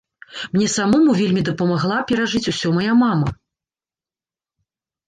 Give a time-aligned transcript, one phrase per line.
[0.55, 3.39] Мне самому вельмі дапамагла перажыць ўсё мая мама.